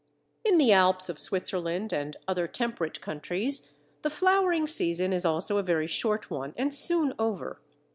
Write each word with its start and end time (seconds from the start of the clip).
In 0.43 0.57
the 0.57 0.71
Alps 0.71 1.09
of 1.09 1.19
Switzerland 1.19 1.93
and 1.93 2.17
other 2.27 2.47
temperate 2.47 3.01
countries, 3.01 3.75
the 4.01 4.09
flowering 4.09 4.65
season 4.65 5.13
is 5.13 5.25
also 5.25 5.59
a 5.59 5.61
very 5.61 5.85
short 5.85 6.31
one 6.31 6.55
and 6.57 6.73
soon 6.73 7.13
over. 7.19 7.59